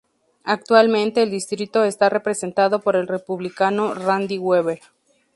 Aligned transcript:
Actualmente 0.45 1.21
el 1.21 1.29
distrito 1.29 1.83
está 1.83 2.09
representado 2.09 2.81
por 2.81 2.95
el 2.95 3.07
Republicano 3.07 3.93
Randy 3.93 4.39
Weber. 4.39 4.79